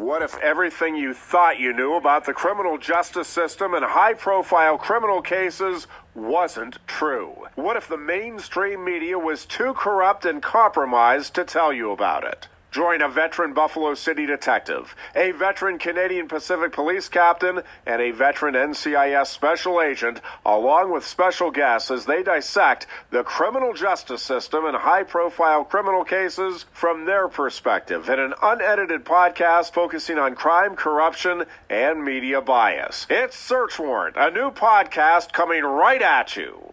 [0.00, 4.78] What if everything you thought you knew about the criminal justice system and high profile
[4.78, 7.48] criminal cases wasn't true?
[7.54, 12.48] What if the mainstream media was too corrupt and compromised to tell you about it?
[12.70, 18.54] Join a veteran Buffalo City detective, a veteran Canadian Pacific Police captain, and a veteran
[18.54, 24.76] NCIS special agent, along with special guests as they dissect the criminal justice system and
[24.76, 31.46] high profile criminal cases from their perspective in an unedited podcast focusing on crime, corruption,
[31.68, 33.04] and media bias.
[33.10, 36.72] It's Search Warrant, a new podcast coming right at you.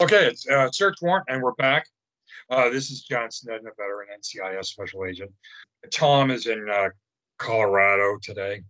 [0.00, 1.86] Okay, it's uh, Search Warrant, and we're back.
[2.48, 5.32] Uh, this is John Snedden, a veteran NCIS special agent.
[5.92, 6.90] Tom is in uh,
[7.38, 8.62] Colorado today,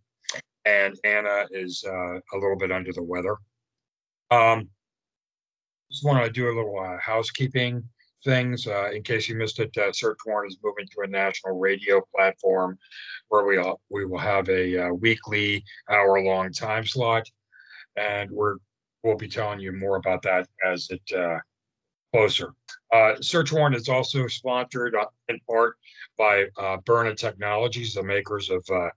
[0.64, 3.36] and Anna is uh, a little bit under the weather.
[4.30, 4.70] Um,
[5.90, 7.84] just want to do a little uh, housekeeping
[8.24, 9.76] things uh, in case you missed it.
[9.76, 12.78] Uh, Search Warrant is moving to a national radio platform
[13.28, 17.29] where we all, we will have a weekly hour long time slot,
[17.96, 18.56] and we're
[19.02, 21.02] we'll be telling you more about that as it
[22.16, 22.54] closer.
[22.92, 25.76] Uh, Search Warrant is also sponsored uh, in part
[26.16, 28.88] by uh, Byrna Technologies, the makers of uh,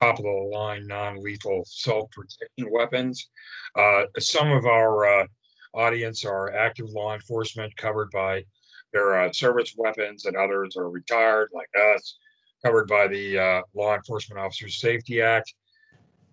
[0.00, 3.28] top of the line non lethal self protection weapons.
[3.76, 5.26] Uh, some of our
[5.72, 8.44] audience are active law enforcement covered by
[8.92, 12.18] their service weapons, and others are retired, like us,
[12.64, 15.54] covered by the Law Enforcement Officers Safety Act.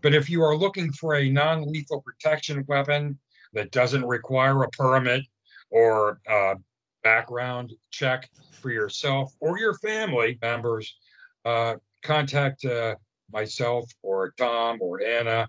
[0.01, 3.17] But if you are looking for a non lethal protection weapon
[3.53, 5.23] that doesn't require a permit
[5.69, 6.55] or uh,
[7.03, 10.97] background check for yourself or your family members,
[11.45, 12.95] uh, contact uh,
[13.31, 15.47] myself or Tom or Anna.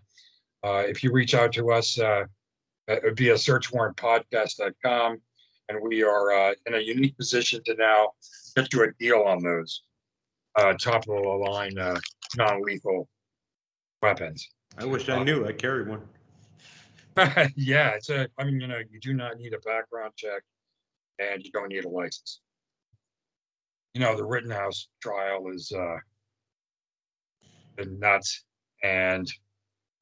[0.64, 2.24] Uh, if you reach out to us uh,
[2.86, 5.18] via searchwarrantpodcast.com,
[5.68, 8.08] and we are uh, in a unique position to now
[8.56, 9.82] get you a deal on those
[10.78, 11.74] top of the line
[12.36, 13.08] non lethal
[14.02, 14.48] weapons.
[14.76, 15.46] I wish I knew.
[15.46, 16.02] I carry one.
[17.56, 18.28] yeah, it's a.
[18.38, 20.42] I mean, you know, you do not need a background check,
[21.18, 22.40] and you don't need a license.
[23.94, 25.96] You know, the Rittenhouse trial is uh,
[27.84, 28.44] nuts,
[28.82, 29.26] and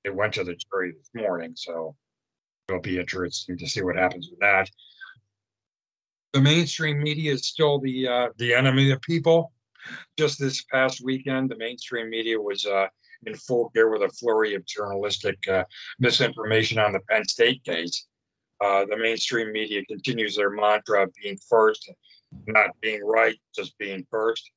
[0.04, 1.94] it went to the jury this morning, so
[2.69, 4.69] it'll be interesting to see what happens with that.
[6.33, 9.53] The mainstream media is still the uh, the enemy of people.
[10.19, 12.88] Just this past weekend, the mainstream media was uh,
[13.25, 15.65] in full gear with a flurry of journalistic uh,
[15.99, 18.06] misinformation on the Penn State case.
[18.60, 21.91] Uh, the mainstream media continues their mantra of being first,
[22.47, 24.50] not being right, just being first.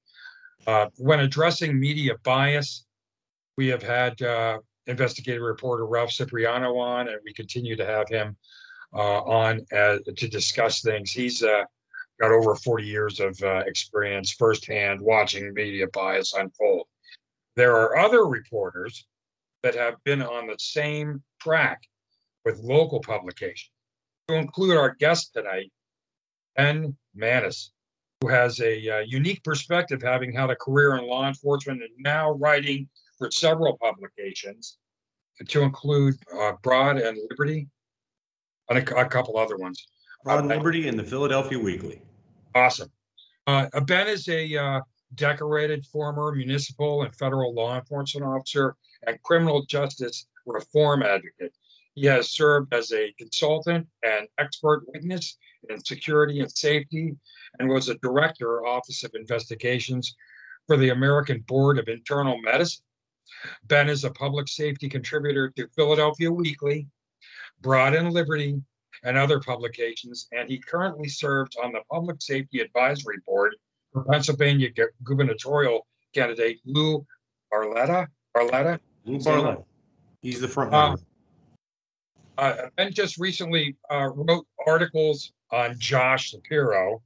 [0.67, 2.85] Uh, when addressing media bias,
[3.57, 8.37] we have had uh, investigative reporter Ralph Cipriano on, and we continue to have him
[8.93, 11.11] uh, on to discuss things.
[11.11, 11.63] He's uh,
[12.21, 13.37] got over 40 years of
[13.67, 16.87] experience firsthand watching media bias unfold.
[17.59, 19.05] There are other reporters
[19.63, 21.81] that have been on the same track
[22.45, 23.73] with local publications.
[24.29, 25.69] To include our guest tonight,
[26.55, 27.73] Ben Mannes,
[28.21, 32.31] who has a uh, unique perspective, having had a career in law enforcement and now
[32.31, 32.87] writing
[33.17, 34.77] for several publications,
[35.45, 37.67] to include uh, Broad and Liberty,
[38.69, 39.85] and a, a couple other ones.
[40.23, 42.01] Broad and Liberty and the Philadelphia Weekly.
[42.55, 42.89] Awesome.
[43.47, 44.79] Uh, ben is a uh,
[45.15, 48.75] decorated former municipal and federal law enforcement officer
[49.07, 51.53] and criminal justice reform advocate.
[51.95, 55.37] He has served as a consultant and expert witness
[55.69, 57.15] in security and safety
[57.59, 60.15] and was a director, Office of Investigations
[60.67, 62.85] for the American Board of Internal Medicine.
[63.63, 66.87] Ben is a public safety contributor to Philadelphia Weekly,
[67.61, 68.61] Broad and Liberty,
[69.03, 73.55] and other publications, and he currently serves on the Public Safety Advisory Board
[73.93, 74.69] for Pennsylvania
[75.03, 77.05] gubernatorial candidate Lou
[77.51, 78.07] Barletta.
[78.35, 78.79] Barletta.
[79.05, 79.63] Lou Barletta.
[80.21, 80.97] He's the front runner.
[82.37, 87.01] Uh, uh, ben just recently uh, wrote articles on Josh Shapiro,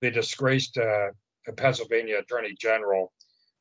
[0.00, 1.08] the disgraced uh,
[1.56, 3.12] Pennsylvania Attorney General,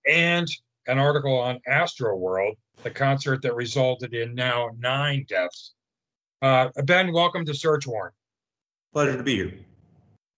[0.08, 0.48] and
[0.88, 5.74] an article on Astro World, the concert that resulted in now nine deaths.
[6.42, 8.14] Uh, ben, welcome to Search Warrant.
[8.94, 9.54] Pleasure to be here.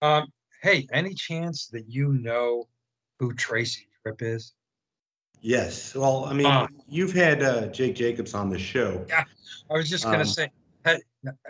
[0.02, 0.28] Um,
[0.62, 2.68] Hey, any chance that you know
[3.20, 4.54] who Tracy Tripp is?
[5.42, 5.96] Yes.
[5.96, 9.06] Well, I mean, uh, you've had uh, Jake Jacobs on the show.
[9.08, 9.24] Yeah,
[9.70, 10.50] I was just going to um, say,
[10.84, 11.02] has,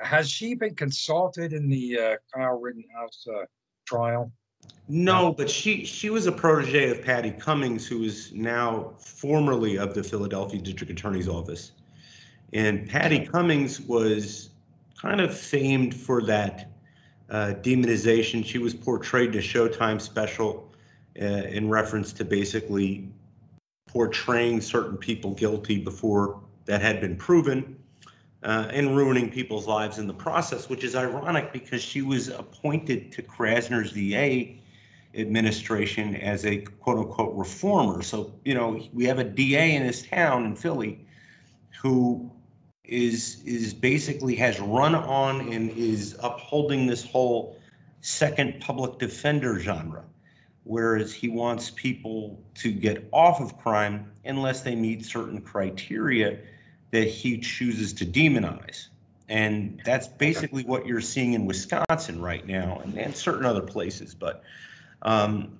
[0.03, 3.45] has, she been consulted in the uh, Kyle Rittenhouse uh,
[3.85, 4.31] trial?
[4.89, 9.93] No, but she she was a protege of Patty Cummings, who is now formerly of
[9.93, 11.73] the Philadelphia District Attorney's Office.
[12.53, 14.49] And Patty Cummings was
[14.99, 16.71] kind of famed for that
[17.29, 18.45] uh, demonization.
[18.45, 20.71] She was portrayed in a Showtime special
[21.19, 23.09] uh, in reference to basically
[23.87, 27.77] portraying certain people guilty before that had been proven
[28.43, 33.11] uh, and ruining people's lives in the process, which is ironic because she was appointed
[33.11, 34.61] to Krasner's DA
[35.15, 38.01] administration as a quote unquote reformer.
[38.03, 41.05] So, you know, we have a DA in this town in Philly
[41.81, 42.31] who
[42.87, 47.59] is is basically has run on and is upholding this whole
[48.01, 50.03] second public defender genre
[50.67, 56.39] whereas he wants people to get off of crime unless they meet certain criteria
[56.91, 58.87] that he chooses to demonize.
[59.29, 64.13] And that's basically what you're seeing in Wisconsin right now and, and certain other places.
[64.13, 64.43] But,
[65.01, 65.57] um,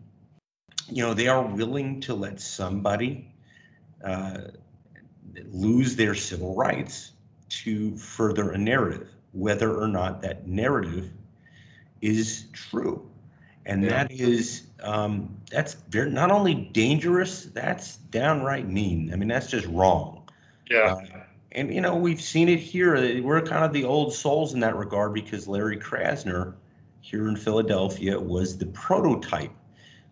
[0.89, 3.29] you know, they are willing to let somebody
[4.03, 4.39] uh,
[5.51, 7.13] lose their civil rights
[7.49, 11.11] to further a narrative, whether or not that narrative
[12.01, 13.07] is true.
[13.65, 13.89] And Yeah.
[13.89, 19.11] that is, um, that's very, not only dangerous, that's downright mean.
[19.11, 20.23] I mean, that's just wrong.
[20.69, 20.95] Yeah.
[20.95, 21.23] Uh,
[21.53, 23.21] And, you know, we've seen it here.
[23.23, 26.53] We're kind of the old souls in that regard because Larry Krasner
[27.01, 29.51] here in Philadelphia was the prototype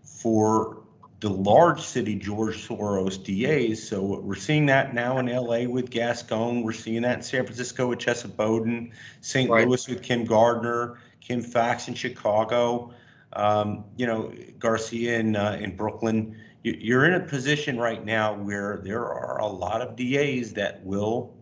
[0.02, 0.78] for
[1.22, 3.82] the large city George Soros DAs.
[3.82, 6.62] So we're seeing that now in LA with Gascon.
[6.62, 8.92] We're seeing that in San Francisco with Chesa Boudin,
[9.22, 9.50] St.
[9.50, 9.68] Right.
[9.68, 12.94] Louis with Kim Gardner, Kim Foxx in Chicago,
[13.34, 16.38] um, you know, Garcia in, uh, in Brooklyn.
[16.64, 20.86] You, you're in a position right now where there are a lot of DAs that
[20.86, 21.34] will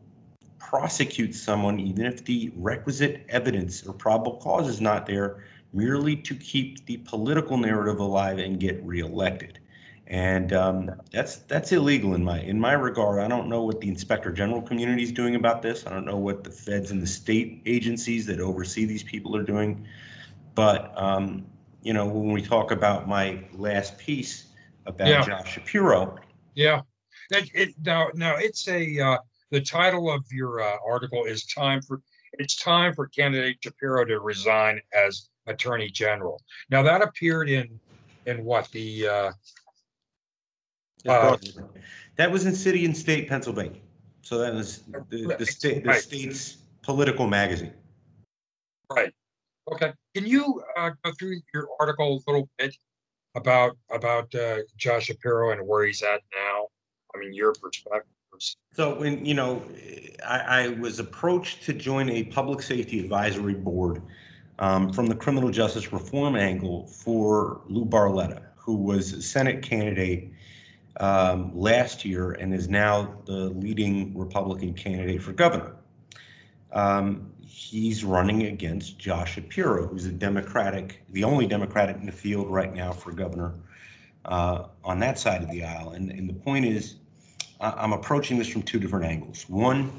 [0.60, 5.44] prosecute someone even if the requisite evidence or probable cause is not there,
[5.74, 9.60] merely to keep the political narrative alive and get reelected.
[10.08, 13.20] And um, that's that's illegal in my in my regard.
[13.20, 15.88] I don't know what the inspector general community is doing about this.
[15.88, 19.44] I don't know what the feds and the state agencies that oversee these people are
[19.44, 19.88] doing.
[20.56, 21.46] But um,
[21.84, 24.48] you know, when we talk about my last piece
[24.86, 25.22] about Yeah.
[25.22, 26.18] Josh Shapiro,
[26.56, 26.82] Yeah.
[27.30, 29.18] That, it, now, now it's a, uh,
[29.50, 32.02] the title of your, uh, article is time for,
[32.34, 36.42] it's time for candidate Shapiro to resign as Attorney General.
[36.70, 37.80] Now, that appeared in,
[38.26, 39.32] in what, the, uh,
[41.08, 41.38] Uh,
[42.16, 43.80] that was in City and State, Pennsylvania.
[44.22, 46.02] So that was the, the state, the Right.
[46.02, 47.74] state's political magazine.
[48.90, 49.14] right,
[49.72, 49.92] okay.
[50.14, 52.76] Can you, uh, go through your article a little bit
[53.36, 56.68] about, about, uh, Josh Shapiro and where he's at now?
[57.14, 58.10] I mean, your perspective.
[58.74, 59.62] So when, you know,
[60.26, 64.02] I, I was approached to join a public safety advisory board
[64.60, 70.32] um, from the criminal justice reform angle for Lou Barletta, who was a Senate candidate
[70.98, 75.76] um, last year and is now the leading Republican candidate for governor.
[76.72, 82.50] Um, he's running against Josh Shapiro, who's a Democratic, the only Democratic in the field
[82.50, 83.56] right now for governor
[84.26, 85.92] uh, on that side of the aisle.
[85.92, 86.96] And, and the point is,
[87.60, 89.48] I'm approaching this from two different angles.
[89.48, 89.92] One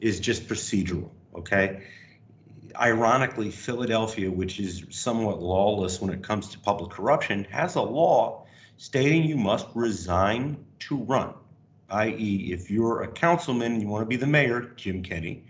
[0.00, 1.82] is just procedural, okay?
[2.80, 8.41] Ironically, Philadelphia, which is somewhat lawless when it comes to public corruption, has a law
[8.82, 11.32] stating you must resign to run.
[11.88, 15.44] I.e., if you're a councilman and you want to be the mayor, Jim Kenney,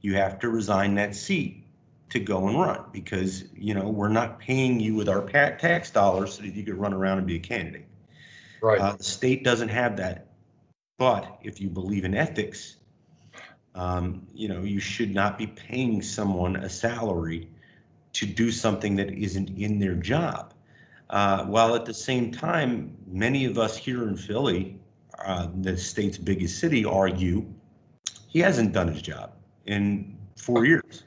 [0.00, 1.66] you have to resign that seat
[2.08, 6.32] to go and run because, you know, we're not paying you with our tax dollars
[6.32, 7.84] so that you could run around and be a candidate.
[8.62, 10.28] Right, Uh, the state doesn't have that.
[10.96, 12.76] But if you believe in ethics,
[13.74, 17.50] um, you know, you should not be paying someone a salary
[18.14, 20.54] to do something that isn't in their job.
[21.10, 24.78] Uh, while at the same time, many of us here in Philly,
[25.24, 27.46] uh, the state's biggest city, argue
[28.28, 29.32] he hasn't done his job
[29.66, 31.04] in four years.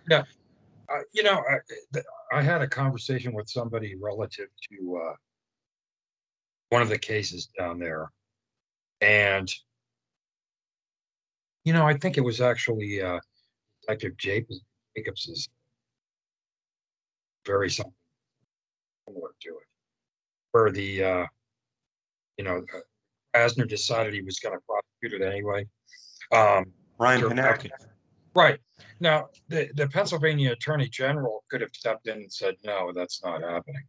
[0.89, 2.00] uh, you know, I,
[2.34, 5.15] I had a conversation with somebody relative to, uh,
[6.70, 8.10] one of the cases down there.
[9.01, 9.51] And,
[11.63, 13.20] you know, I think it was actually, uh,
[13.81, 14.62] Detective Jacobs,
[14.96, 15.48] Jacobs's
[17.46, 17.93] very something
[19.08, 19.67] similar to it,
[20.51, 21.25] where the, uh,
[22.38, 25.65] you know, uh, Asner decided he was gonna prosecute it anyway.
[26.31, 26.65] Um,
[26.98, 27.29] Ryan Sure.
[28.34, 28.60] Right.
[29.00, 33.41] Now, the, the Pennsylvania Attorney General could have stepped in and said, no, that's not
[33.41, 33.84] happening.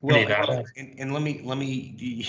[0.00, 2.24] Well, uh, and, and let me, let me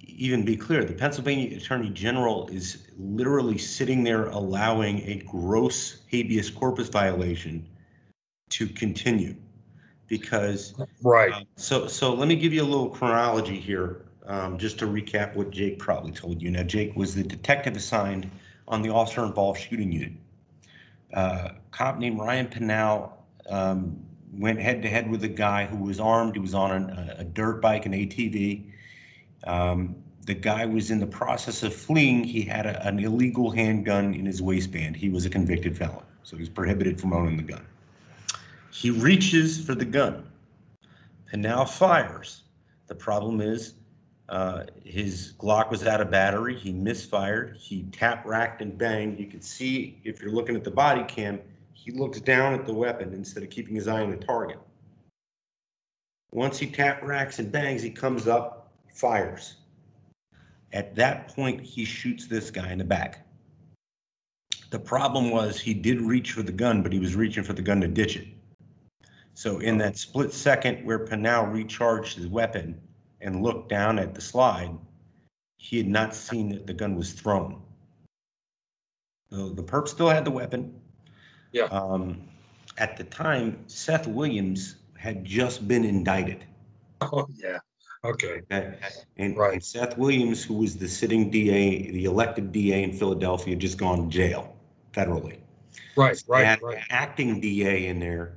[0.00, 6.50] even be clear, the Pennsylvania Attorney General is literally sitting there allowing a gross habeas
[6.50, 7.66] corpus violation
[8.50, 9.34] to continue.
[10.12, 11.32] Because, Right.
[11.32, 15.34] um, so, so let me give you a little chronology here, um, just to recap
[15.34, 16.50] what Jake probably told you.
[16.50, 18.30] Now, Jake was the detective assigned
[18.68, 20.12] on the officer involved shooting unit.
[21.14, 23.12] Uh, cop named Ryan Pownall,
[23.48, 23.98] um,
[24.34, 26.34] went head to head with a guy who was armed.
[26.34, 28.64] He was on an- a, a dirt bike, an ATV.
[29.44, 32.22] Um, the guy was in the process of fleeing.
[32.22, 34.94] He had a, an illegal handgun in his waistband.
[34.94, 37.64] He was a convicted felon, so he's prohibited from owning the gun.
[38.72, 40.26] He reaches for the gun
[41.32, 42.44] and now fires.
[42.86, 43.74] The problem is
[44.30, 46.58] uh, his Glock was out of battery.
[46.58, 47.56] He misfired.
[47.58, 49.20] He tap racked and banged.
[49.20, 51.38] You can see if you're looking at the body cam,
[51.74, 54.58] he looks down at the weapon instead of keeping his eye on the target.
[56.30, 59.56] Once he tap racks and bangs, he comes up, fires.
[60.72, 63.26] At that point, he shoots this guy in the back.
[64.70, 67.60] The problem was he did reach for the gun, but he was reaching for the
[67.60, 68.28] gun to ditch it.
[69.34, 72.80] So in that split second where Pownall recharged his weapon
[73.20, 74.76] and looked down at the slide,
[75.56, 77.62] he had not seen that the gun was thrown.
[79.30, 80.74] So the perp still had the weapon.
[81.52, 81.64] Yeah.
[81.64, 82.28] Um,
[82.78, 86.44] at the time, Seth Williams had just been indicted.
[87.00, 87.58] Oh, yeah.
[88.04, 88.42] Okay.
[88.50, 88.74] Okay.
[89.16, 89.54] And, Right.
[89.54, 94.04] and Seth Williams, who was the sitting DA, the elected DA in Philadelphia, just gone
[94.04, 94.56] to jail
[94.92, 95.38] federally.
[95.96, 96.82] Right, They right, right.
[96.90, 98.34] Acting DA in there.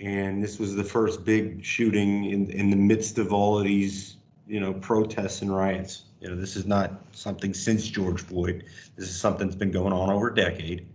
[0.00, 4.16] And this was the first big shooting in, in the midst of all of these,
[4.46, 6.04] you know, protests and riots.
[6.20, 8.64] You know, this is not something since George Floyd.
[8.96, 10.86] This is something that's been going on over a decade.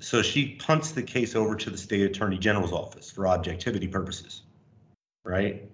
[0.00, 4.42] So she punts the case over to the state attorney general's office for objectivity purposes,
[5.24, 5.66] right?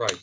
[0.00, 0.20] Right.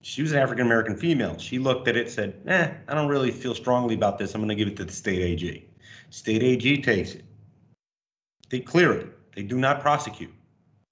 [0.00, 1.36] She was an African American female.
[1.36, 4.34] She looked at it, said, "Eh, I don't really feel strongly about this.
[4.34, 5.68] I'm going to give it to the state AG."
[6.10, 7.24] State AG takes it.
[8.48, 9.13] They clear it.
[9.34, 10.32] They do not prosecute.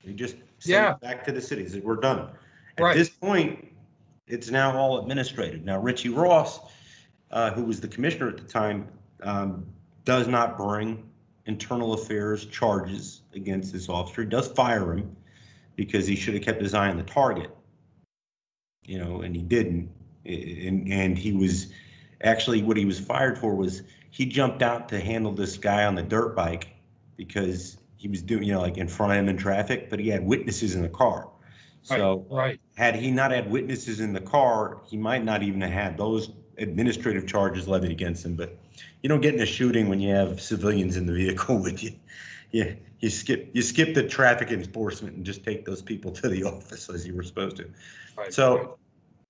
[0.05, 0.93] They just send Yeah.
[0.95, 1.77] it back to the cities.
[1.77, 2.29] We're done.
[2.79, 2.97] At Right.
[2.97, 3.69] this point,
[4.27, 5.65] it's now all administrative.
[5.65, 6.61] Now Richie Ross,
[7.31, 8.89] uh, who was the commissioner at the time,
[9.23, 9.67] um,
[10.05, 11.09] does not bring
[11.47, 14.23] internal affairs charges against this officer.
[14.23, 15.17] He does fire him
[15.77, 17.51] because he should have kept his eye on the target.
[18.85, 19.91] You know, and he didn't.
[20.25, 21.73] And, and he was
[22.23, 25.95] actually what he was fired for was he jumped out to handle this guy on
[25.95, 26.69] the dirt bike
[27.17, 30.09] because he was doing, you know, like in front of him in traffic, but he
[30.09, 31.29] had witnesses in the car.
[31.83, 35.71] So Right, had he not had witnesses in the car, he might not even have
[35.71, 38.35] had those administrative charges levied against him.
[38.35, 38.59] But
[39.03, 41.93] you don't get in a shooting when you have civilians in the vehicle with you.
[42.51, 46.43] Yeah, you skip you skip the traffic enforcement and just take those people to the
[46.55, 47.71] office as you were supposed to.
[48.19, 48.35] right.
[48.35, 48.79] So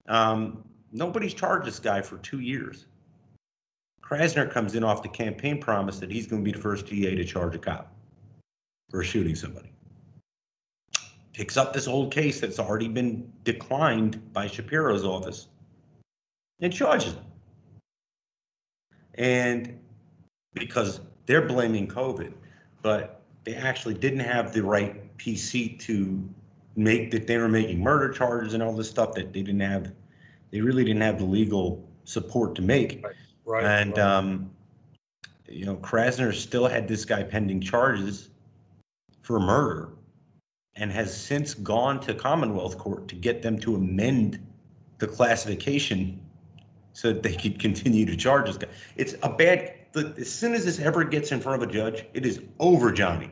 [0.09, 2.87] um, nobody's charged this guy for two years.
[4.03, 7.15] Krasner comes in off the campaign promise that he's going to be the first GA
[7.15, 7.92] to charge a cop
[8.93, 9.73] for shooting somebody.
[11.33, 15.49] Picks up this old case that's already been declined by Shapiro's office
[16.61, 17.25] and charges them.
[19.15, 19.81] And
[20.53, 22.35] because they're blaming COVID,
[22.83, 26.29] but they actually didn't have the right PC to
[26.77, 29.91] make that they were making murder charges and all this stuff that they didn't have.
[30.51, 33.05] They really didn't have the legal support to make.
[33.47, 33.65] Right.
[33.65, 33.99] And, right.
[33.99, 34.51] um,
[35.49, 38.29] you know, Krasner still had this guy pending charges
[39.23, 39.91] for murder
[40.77, 44.45] and has since gone to Commonwealth Court to get them to amend
[44.99, 46.21] the classification
[46.93, 48.69] so that they could continue to charge this guy.
[48.97, 52.05] It's a bad, look, as soon as this ever gets in front of a judge,
[52.15, 53.31] it is over, Johnny.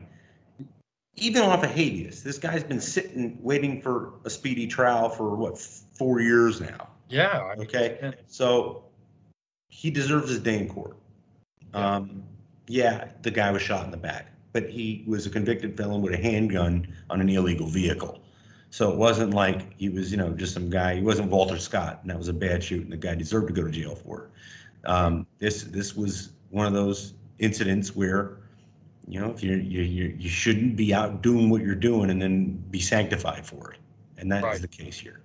[1.15, 5.57] Even off of habeas, this guy's been sitting, waiting for a speedy trial for what,
[5.57, 6.89] four years now?
[7.09, 7.43] Yeah.
[7.43, 8.85] I mean, Okay, so
[9.67, 10.97] he deserves his day in court.
[11.73, 12.23] Um,
[12.67, 16.13] yeah, the guy was shot in the back, but he was a convicted felon with
[16.13, 18.19] a handgun on an illegal vehicle.
[18.69, 20.95] So it wasn't like he was, you know, just some guy.
[20.95, 23.53] He wasn't Walter Scott, and that was a bad shoot, and the guy deserved to
[23.53, 24.89] go to jail for it.
[24.89, 28.37] Um, this this was one of those incidents where,
[29.07, 29.81] you know, if you you
[30.17, 33.79] you shouldn't be out doing what you're doing and then be sanctified for it,
[34.17, 34.61] and that is Right.
[34.61, 35.21] the case here.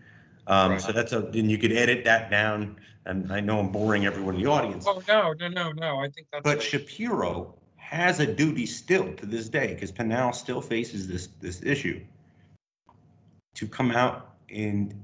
[0.48, 0.80] Um, Right.
[0.80, 4.34] So that's a, and you could edit that down, and I know I'm boring everyone
[4.36, 4.86] in the audience.
[4.88, 5.98] Oh, no, no, no, no.
[5.98, 6.42] I think that's.
[6.42, 7.54] But Shapiro
[7.86, 12.00] has a duty still to this day, because Pownall still faces this, this issue,
[13.54, 15.00] to come out and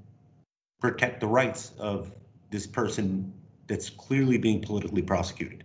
[0.80, 2.10] protect the rights of
[2.50, 3.32] this person
[3.68, 5.62] that's clearly being politically prosecuted.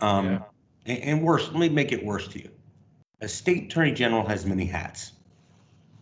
[0.00, 0.38] Um, Yeah.
[0.86, 2.50] and, and worse, let me make it worse to you.
[3.20, 5.12] A state attorney general has many hats.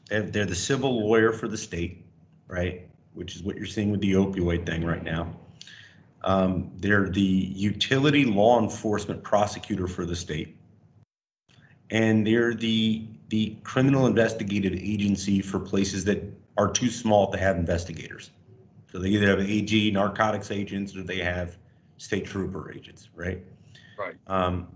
[0.09, 2.07] They're, they're the civil lawyer for the state,
[2.47, 2.89] right?
[3.15, 5.35] Which is what you're seeing with the opioid thing right now.
[6.27, 10.57] Um, they're the utility law enforcement prosecutor for the state.
[11.91, 16.25] And they're the, the criminal investigative agency for places that
[16.59, 18.33] are too small to have investigators.
[18.91, 21.59] So they either have AG narcotics agents or they have
[21.99, 23.41] state trooper agents, right?
[23.97, 24.17] Right.
[24.27, 24.67] Um,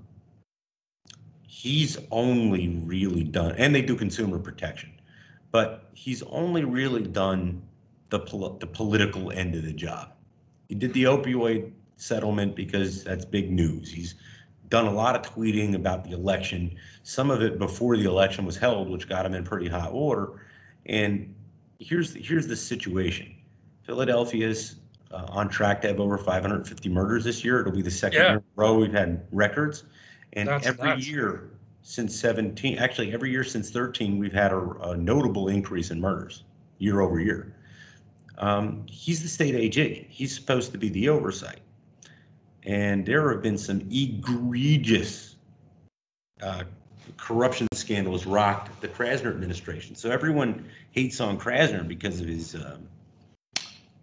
[1.48, 4.92] he's only really done, and they do consumer protection,
[5.50, 7.60] but he's only really done
[8.10, 10.12] the, pol- the political end of the job.
[10.70, 13.90] He did the opioid settlement because that's big news.
[13.90, 14.14] He's
[14.68, 18.56] done a lot of tweeting about the election, some of it before the election was
[18.56, 20.46] held, which got him in pretty hot water.
[20.86, 21.34] And
[21.80, 23.34] here's here's the situation:
[23.82, 24.76] Philadelphia's
[25.10, 27.58] uh, on track to have over 550 murders this year.
[27.62, 28.28] It'll be the second Yeah.
[28.28, 29.86] year in a row we've had records,
[30.34, 31.50] and That's every year
[31.82, 36.44] since 17, actually every year since 13, we've had a, a notable increase in murders
[36.78, 37.56] year over year.
[38.40, 40.06] Um, he's the state AG.
[40.10, 41.60] He's supposed to be the oversight.
[42.64, 45.36] And there have been some egregious
[46.42, 46.64] uh,
[47.16, 49.94] corruption scandals rocked the Krasner administration.
[49.94, 52.88] So everyone hates on Krasner because of his, um,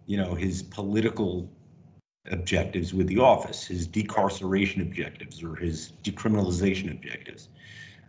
[0.06, 1.50] you know, his political
[2.32, 7.50] objectives with the office, his decarceration objectives or his decriminalization objectives,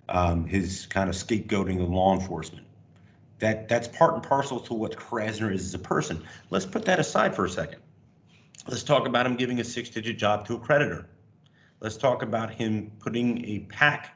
[0.09, 2.67] um, his kind of scapegoating of law enforcement.
[3.39, 6.23] That that's part and parcel to what Krasner is as a person.
[6.51, 7.81] Let's put that aside for a second.
[8.67, 11.09] Let's talk about him giving a six-digit job to a creditor.
[11.81, 14.15] Let's talk about him putting a pack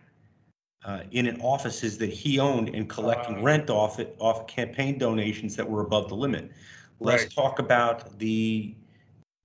[0.85, 3.43] uh, in an offices that he owned and collecting Uh.
[3.43, 6.51] rent off it off campaign donations that were above the limit.
[6.99, 7.33] Let's Right.
[7.33, 8.75] talk about the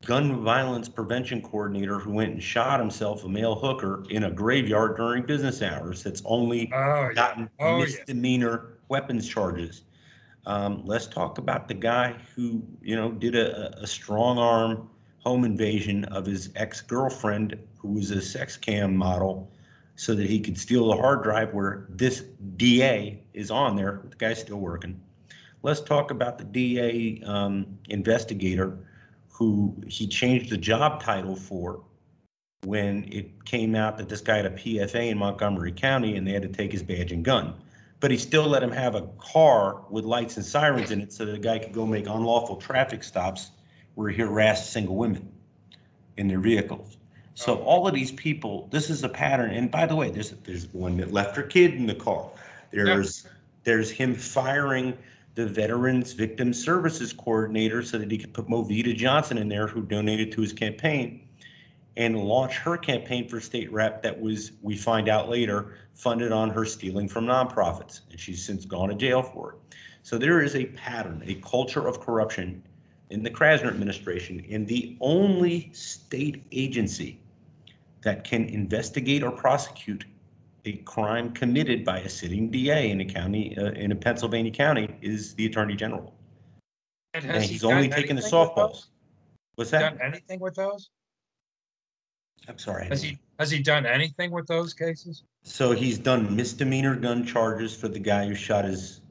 [0.05, 4.97] gun violence prevention coordinator who went and shot himself, a male hooker, in a graveyard
[4.97, 6.01] during business hours.
[6.03, 7.13] That's only Oh, yeah.
[7.13, 7.85] gotten Oh, yeah.
[7.85, 9.83] misdemeanor weapons charges.
[10.45, 14.89] Um, let's talk about the guy who, you know, did a, a- strong arm
[15.19, 19.51] home invasion of his ex-girlfriend who was a sex cam model
[19.97, 22.21] so that he could steal the hard drive where this
[22.55, 24.03] DA is on there.
[24.09, 24.99] The guy's still working.
[25.63, 28.77] Let's talk about the DA um, investigator
[29.27, 31.81] who he changed the job title for
[32.63, 36.31] when it came out that this guy had a PFA in Montgomery County and they
[36.31, 37.53] had to take his badge and gun.
[37.99, 41.25] But he still let him have a car with lights and sirens in it so
[41.25, 43.51] that the guy could go make unlawful traffic stops
[43.95, 45.27] where he harassed single women
[46.17, 46.97] in their vehicles.
[47.33, 47.63] So oh.
[47.63, 49.51] all of these people, this is a pattern.
[49.51, 52.29] And by the way, there's there's one that left her kid in the car.
[52.71, 53.27] There's
[53.63, 54.97] there's him firing
[55.35, 59.83] the Veterans Victim Services Coordinator so that he could put Movita Johnson in there, who
[59.83, 61.26] donated to his campaign,
[61.97, 66.49] and launch her campaign for state rep that was, we find out later, funded on
[66.51, 68.01] her stealing from nonprofits.
[68.11, 69.75] And she's since gone to jail for it.
[70.03, 72.63] So there is a pattern, a culture of corruption
[73.09, 74.45] in the Krasner administration.
[74.49, 77.19] And the only state agency
[78.03, 80.05] that can investigate or prosecute
[80.65, 84.87] a crime committed by a sitting DA in a county, uh, in a Pennsylvania county
[85.01, 86.13] is the Attorney General.
[87.15, 88.85] And And he's only done taking the softballs.
[89.55, 90.05] What's Done that?
[90.05, 90.91] anything with those?
[92.47, 92.87] I'm sorry.
[92.87, 95.23] Has he, has he done anything with those cases?
[95.43, 99.01] So he's done misdemeanor gun charges for the guy who shot his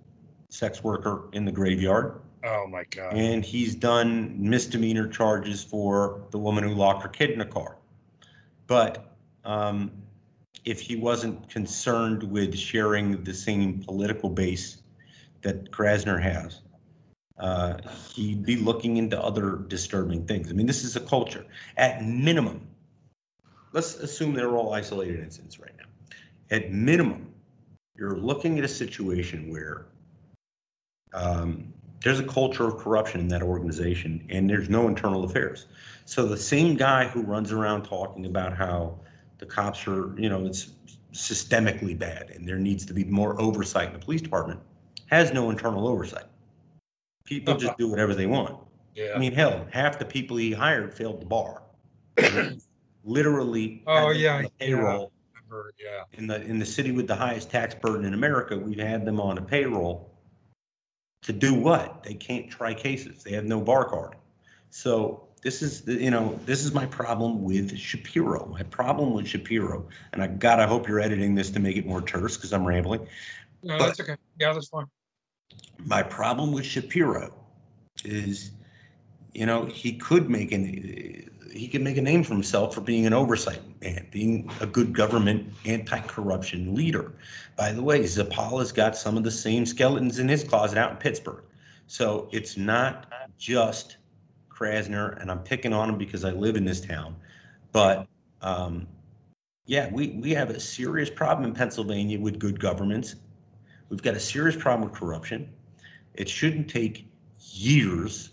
[0.48, 2.20] sex worker in the graveyard.
[2.44, 3.14] Oh, my God.
[3.14, 7.76] And he's done misdemeanor charges for the woman who locked her kid in a car.
[8.66, 9.90] But um,
[10.64, 14.82] if he wasn't concerned with sharing the same political base
[15.42, 16.62] that Krasner has,
[17.38, 17.78] uh,
[18.12, 20.50] he'd be looking into other disturbing things.
[20.50, 21.44] I mean, this is a culture.
[21.76, 22.66] At minimum,
[23.76, 25.84] let's assume they're all isolated incidents right now.
[26.50, 27.30] At minimum,
[27.94, 29.84] you're looking at a situation where
[31.12, 35.66] um, there's a culture of corruption in that organization and there's no internal affairs.
[36.06, 38.98] So the same guy who runs around talking about how
[39.38, 40.70] the cops are, you know, it's
[41.12, 44.58] systemically bad and there needs to be more oversight in the police department
[45.06, 46.24] has no internal oversight.
[47.24, 48.58] People just do whatever they want.
[48.96, 49.12] Yeah.
[49.14, 51.60] I mean, hell, half the people he hired failed the bar.
[53.06, 53.82] Literally.
[53.86, 54.66] Oh, yeah, on the yeah.
[54.66, 55.12] Payroll
[55.48, 56.02] Remember, Yeah.
[56.18, 59.20] in the, in the city with the highest tax burden in America, we've had them
[59.20, 60.12] on a payroll
[61.22, 62.02] to do what?
[62.02, 63.22] They can't try cases.
[63.22, 64.16] They have no bar card.
[64.70, 68.46] So this is, you know, this is my problem with Shapiro.
[68.46, 71.86] My problem with Shapiro, and I, God, I hope you're editing this to make it
[71.86, 73.06] more terse because I'm rambling.
[73.62, 74.16] No, that's okay.
[74.38, 74.86] Yeah, that's fine.
[75.78, 77.32] My problem with Shapiro
[78.04, 78.50] is,
[79.34, 83.06] you know, he could make an, he can make a name for himself for being
[83.06, 87.12] an oversight man, being a good government anti-corruption leader.
[87.56, 90.96] By the way, Zappala's got some of the same skeletons in his closet out in
[90.96, 91.44] Pittsburgh.
[91.86, 93.98] So it's not just
[94.50, 97.16] Krasner, and I'm picking on him because I live in this town.
[97.72, 98.06] But
[98.42, 98.86] um,
[99.66, 103.16] yeah, we, we have a serious problem in Pennsylvania with good governments.
[103.88, 105.48] We've got a serious problem with corruption.
[106.14, 107.06] It shouldn't take
[107.38, 108.30] years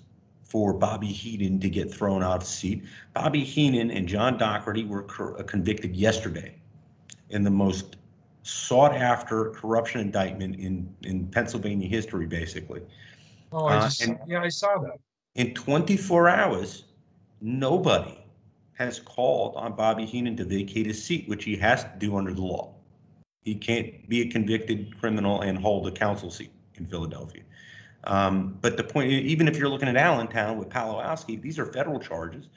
[0.54, 2.84] for Bobby Henon to get thrown out of seat.
[3.16, 6.54] Bobby Henon and John Dougherty were cor- uh, convicted yesterday
[7.32, 7.96] in the most
[8.44, 12.84] sought after corruption indictment in, in Pennsylvania history, basically.
[13.52, 15.00] Oh, I Uh, and- yeah, I saw that.
[15.34, 16.84] In 24 hours,
[17.42, 18.24] nobody
[18.74, 22.32] has called on Bobby Henon to vacate his seat, which he has to do under
[22.32, 22.76] the law.
[23.42, 27.42] He can't be a convicted criminal and hold a council seat in Philadelphia.
[28.06, 32.00] Um, but the point, even if you're looking at Allentown with Pawlowski, these are federal
[32.00, 32.50] charges.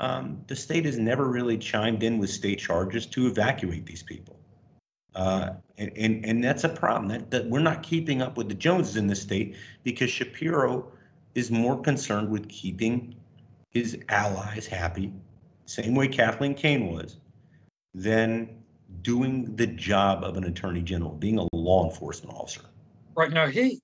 [0.00, 4.38] Um, the state has never really chimed in with state charges to evacuate these people.
[5.14, 8.54] Uh, and, and, and that's a problem that, that we're not keeping up with the
[8.54, 10.92] Joneses in the state because Shapiro
[11.34, 13.14] is more concerned with keeping
[13.70, 15.12] his allies happy,
[15.64, 17.16] same way Kathleen Kane was,
[17.94, 18.62] than
[19.02, 22.62] doing the job of an attorney general, being a law enforcement officer.
[23.14, 23.80] Right now, he,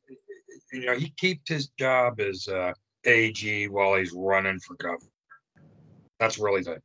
[0.72, 2.72] you know, he keeps his job as uh,
[3.04, 5.10] AG while he's running for governor.
[6.18, 6.80] That's really the.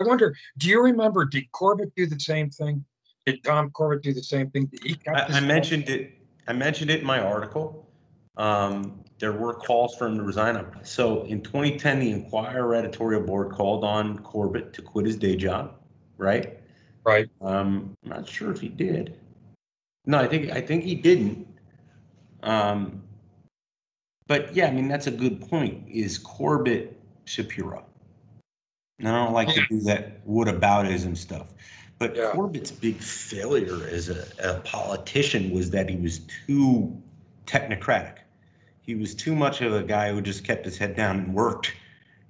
[0.00, 2.84] I wonder, do you remember, did Corbett do the same thing?
[3.26, 4.66] Did Tom Corbett do the same thing?
[4.66, 6.12] Did he I, I mentioned it,
[6.46, 7.88] I mentioned it in my article.
[8.36, 10.64] Um, there were calls for him to resign.
[10.84, 15.74] So in 2010, the Inquirer editorial board called on Corbett to quit his day job,
[16.16, 16.60] right?
[17.04, 17.28] Right.
[17.40, 19.18] Um, I'm not sure if he did.
[20.06, 21.47] No, I think, I think he didn't.
[22.42, 23.02] Um,
[24.26, 25.88] but yeah, I mean, that's a good point.
[25.88, 27.84] Is Corbett Shapiro?
[28.98, 31.54] And I don't like to do that What whataboutism stuff.
[31.98, 32.30] But Yeah.
[32.32, 36.96] Corbett's big failure as a, a politician was that he was too
[37.46, 38.18] technocratic.
[38.82, 41.72] He was too much of a guy who just kept his head down and worked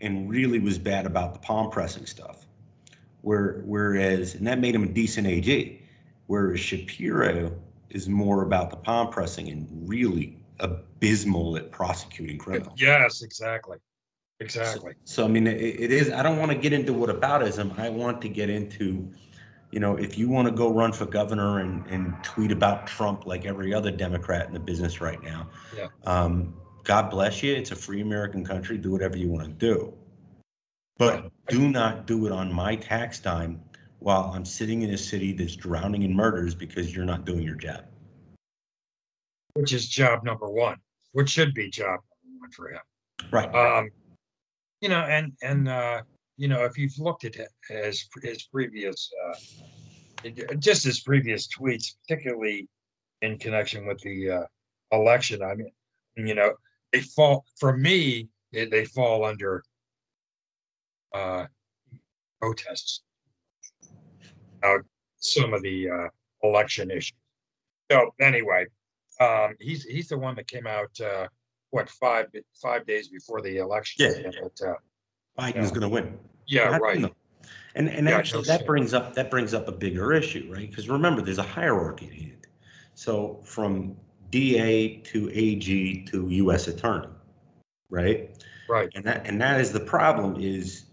[0.01, 2.47] and really was bad about the palm pressing stuff.
[3.23, 5.83] Where, whereas, and that made him a decent AG.
[6.27, 7.53] Whereas Shapiro
[7.91, 12.81] is more about the palm pressing and really abysmal at prosecuting criminals.
[12.81, 13.79] Yes, exactly.
[14.41, 14.95] Exactly.
[15.05, 17.79] So, I mean, it, it is, I don't want to get into whataboutism.
[17.79, 19.11] I want to get into,
[19.73, 23.27] you know, if you want to go run for governor and, and tweet about Trump
[23.27, 25.49] like every other Democrat in the business right now.
[25.77, 25.89] Yeah.
[26.05, 27.55] Um, God bless you.
[27.55, 28.79] It's a free American country.
[28.79, 29.93] Do whatever you want to do.
[30.99, 33.61] But do not do it on my tax dime
[34.01, 37.57] while I'm sitting in a city that's drowning in murders because you're not doing your
[37.57, 37.85] job.
[39.55, 40.77] Which is job number one,
[41.13, 42.81] which should be job number one for him.
[43.33, 43.53] Right.
[43.55, 43.91] Um,
[44.81, 46.03] you know, and, and, uh,
[46.37, 47.35] you know, if you've looked at
[47.69, 50.31] his, his previous, uh,
[50.61, 52.69] just his previous tweets, particularly
[53.23, 54.45] in connection with the, uh,
[54.93, 55.73] election, I mean,
[56.17, 56.53] you know,
[56.93, 59.65] they fall, for me, they, they fall under,
[61.13, 61.47] uh,
[62.41, 63.03] protests.
[64.63, 64.79] Uh,
[65.19, 66.09] some of the, uh,
[66.43, 67.15] election issues.
[67.91, 68.67] So anyway,
[69.21, 71.27] um, he's, he's the one that came out, uh,
[71.71, 72.27] what, five,
[72.63, 74.13] five days before the election?
[74.23, 74.31] Yeah.
[74.43, 74.75] But, uh,
[75.39, 76.19] Biden's going to win.
[76.47, 77.13] Yeah, come right.
[77.75, 80.69] And, and Yeah, actually, that brings up, that brings up a bigger issue, right?
[80.69, 82.47] Because remember, there's a hierarchy at hand.
[82.95, 83.97] So from
[84.31, 87.09] DA to AG to US attorney,
[87.91, 88.31] right?
[88.69, 88.91] Right.
[88.95, 90.85] And that, and that is the problem is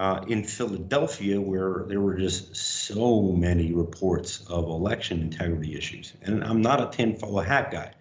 [0.00, 6.14] uh, in Philadelphia where there were just so many reports of election integrity issues.
[6.22, 7.92] And I'm not a tinfoil hat guy.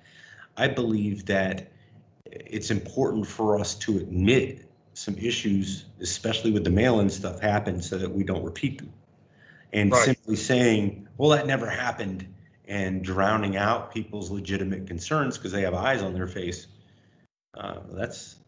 [0.55, 1.69] I believe that
[2.25, 7.97] it's important for us to admit some issues, especially with the mail-in stuff happened so
[7.97, 8.93] that we don't repeat them.
[9.73, 10.05] And Right.
[10.05, 12.25] simply saying, well, that never happened
[12.69, 16.67] and drowning out people's legitimate concerns because they have eyes on their face.
[17.55, 18.38] Uh, that's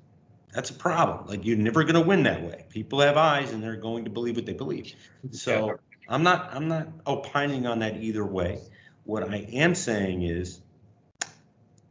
[0.53, 1.27] that's a problem.
[1.27, 2.65] Like you're never going to win that way.
[2.69, 4.93] People have eyes and they're going to believe what they believe.
[5.31, 8.59] So I'm not I'm not opining on that either way.
[9.05, 10.61] What I am saying is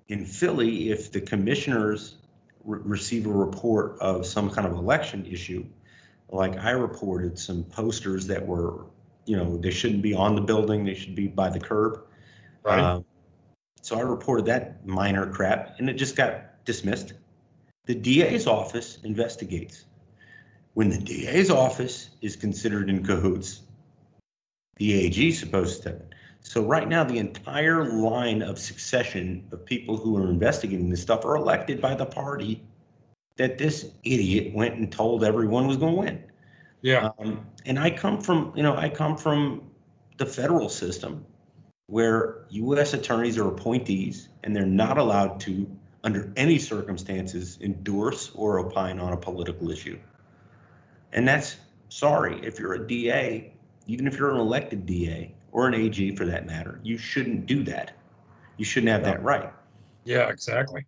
[0.08, 2.16] in Philly, if the commissioners
[2.64, 5.64] re- receive a report of some kind of election issue,
[6.28, 8.84] like I reported some posters that were,
[9.24, 12.00] you know, they shouldn't be on the building, they should be by the curb.
[12.62, 12.78] Right.
[12.78, 13.04] Um,
[13.82, 17.14] So I reported that minor crap and it just got dismissed.
[17.90, 19.86] The DA's office investigates.
[20.74, 23.62] When the DA's office is considered in cahoots,
[24.76, 26.14] the AG is supposed to step in.
[26.38, 31.24] So right now, the entire line of succession of people who are investigating this stuff
[31.24, 32.62] are elected by the party
[33.34, 36.24] that this idiot went and told everyone was going to win.
[36.82, 39.68] Yeah, Um, and I come from, you know, I come from
[40.16, 41.26] the federal system
[41.88, 42.94] where U.S.
[42.94, 45.68] attorneys are appointees and they're not allowed to,
[46.04, 49.98] under any circumstances, endorse or opine on a political issue.
[51.12, 51.56] And that's,
[51.88, 53.52] sorry, if you're a DA,
[53.86, 57.62] even if you're an elected DA or an AG for that matter, you shouldn't do
[57.64, 57.92] that.
[58.56, 59.52] You shouldn't have that right.
[60.04, 60.86] yeah, exactly.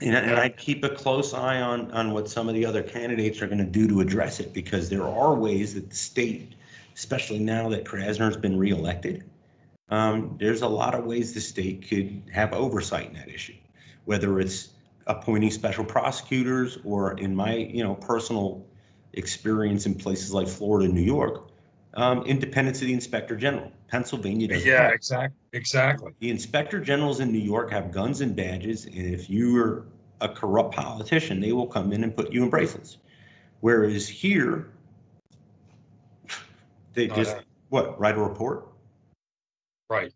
[0.00, 3.42] And, and I keep a close eye on, on what some of the other candidates
[3.42, 6.54] are going to do to address it because there are ways that the state,
[6.94, 9.24] especially now that Krasner's been reelected,
[9.90, 13.54] um, there's a lot of ways the state could have oversight in that issue.
[14.04, 14.70] Whether it's
[15.06, 18.64] appointing special prosecutors or in my, you know, personal
[19.14, 21.50] experience in places like Florida and New York,
[21.94, 23.70] um, independence of the inspector general.
[23.88, 25.38] Pennsylvania does Yeah, exactly.
[25.52, 26.12] Exactly.
[26.20, 29.84] The inspector generals in New York have guns and badges, and if you're
[30.22, 32.98] a corrupt politician, they will come in and put you in bracelets.
[33.60, 34.70] Whereas here,
[36.94, 37.44] they Not just, that.
[37.68, 38.68] what, write a report?
[39.90, 40.12] Right.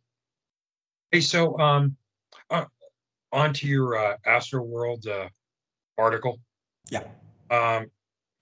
[1.11, 1.96] Hey, so um,
[2.51, 2.64] uh,
[3.32, 5.28] on to your uh, Astro World uh,
[5.98, 6.40] article.
[6.90, 7.04] Yeah.
[7.50, 7.90] Um,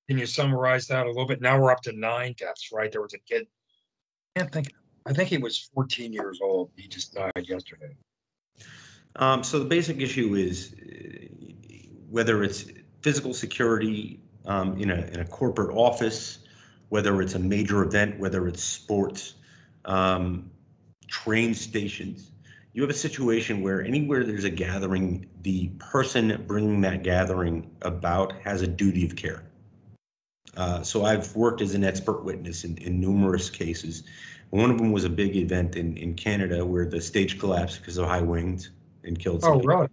[0.09, 1.41] can you summarize that a little bit?
[1.41, 2.93] Now we're up to nine deaths, right?
[2.93, 3.47] There was a kid.
[4.37, 4.73] I can't think.
[5.07, 6.71] I think he was 14 years old.
[6.77, 7.95] He just died yesterday.
[9.17, 11.27] Um, so the basic issue is uh,
[12.11, 12.67] whether it's
[13.03, 16.41] physical security um, in a in a corporate office,
[16.89, 19.35] whether it's a major event, whether it's sports,
[19.85, 20.51] um,
[21.07, 22.31] train stations.
[22.75, 28.33] You have a situation where anywhere there's a gathering, the person bringing that gathering about
[28.43, 29.45] has a duty of care.
[30.57, 34.03] Uh, so I've worked as an expert witness in, in numerous cases.
[34.51, 37.97] One of them was a big event in, in Canada where the stage collapsed because
[37.97, 38.71] of high winds
[39.05, 39.77] and killed some Oh, people.
[39.77, 39.89] really?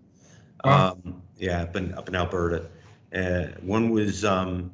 [0.65, 0.91] Wow.
[1.05, 2.65] Um, yeah, up in, up in Alberta.
[3.13, 4.71] Uh, one was, um,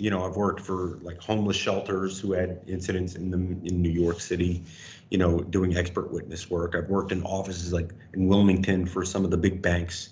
[0.00, 3.90] you know, I've worked for like homeless shelters who had incidents in them in New
[3.90, 4.64] York City,
[5.10, 6.74] you know, doing expert witness work.
[6.74, 10.10] I've worked in offices like in Wilmington for some of the big banks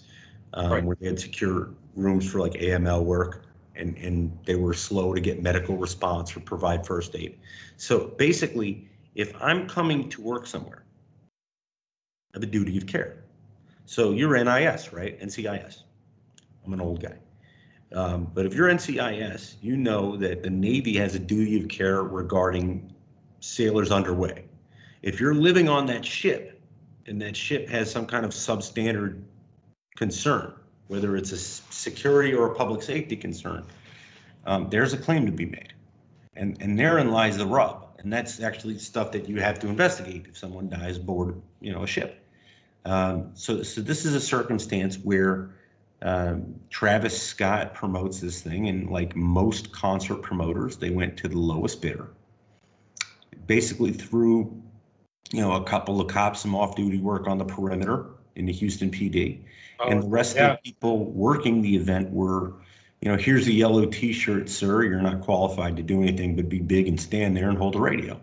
[0.54, 0.84] um, Right.
[0.84, 3.44] where they had secure rooms for like AML work
[3.76, 7.38] and, and they were slow to get medical response or provide first aid.
[7.76, 10.84] So basically, if I'm coming to work somewhere,
[12.34, 13.24] I have a duty of care.
[13.86, 15.18] So you're NIS, right?
[15.20, 15.84] NCIS.
[16.64, 17.18] I'm an old guy.
[17.92, 22.02] Um, but if you're NCIS, you know that the Navy has a duty of care
[22.02, 22.92] regarding
[23.40, 24.44] sailors underway.
[25.02, 26.60] If you're living on that ship
[27.06, 29.22] and that ship has some kind of substandard
[29.96, 30.52] concern,
[30.88, 33.64] whether it's a security or a public safety concern,
[34.46, 35.72] um, there's a claim to be made.
[36.36, 37.86] And, and therein lies the rub.
[37.98, 41.82] And that's actually stuff that you have to investigate if someone dies aboard, you know,
[41.82, 42.24] a ship.
[42.84, 45.50] Um, so, so this is a circumstance where
[46.02, 51.38] um, Travis Scott promotes this thing, and like most concert promoters, they went to the
[51.38, 52.10] lowest bidder.
[53.46, 54.62] Basically, threw,
[55.32, 58.06] you know, a couple of cops some off-duty work on the perimeter
[58.36, 59.40] in the Houston PD,
[59.86, 60.52] and the Oh, rest yeah.
[60.52, 62.52] of the people working the event were,
[63.00, 64.84] you know, here's a yellow T-shirt, sir.
[64.84, 67.80] You're not qualified to do anything but be big and stand there and hold a
[67.80, 68.20] radio.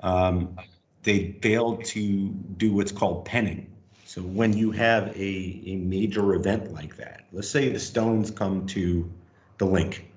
[0.00, 0.56] Um,
[1.02, 3.72] they failed to do what's called penning.
[4.16, 8.66] So when you have a, a major event like that, let's say the Stones come
[8.68, 9.12] to
[9.58, 10.10] the Linc.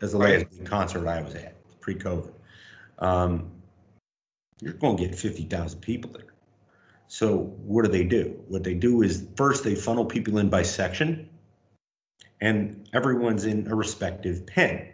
[0.00, 0.38] That's the Right.
[0.40, 2.32] last concert I was at pre-COVID.
[2.98, 3.48] Um,
[4.60, 6.34] you're going to get 50,000 people there.
[7.06, 8.42] So what do they do?
[8.48, 11.28] What they do is first they funnel people in by section,
[12.40, 14.88] and everyone's in a respective pen.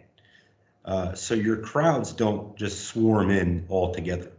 [0.84, 4.30] Uh, so your crowds don't just swarm in all together.